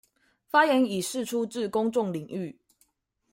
[0.47, 2.57] 發言以釋出至公眾領域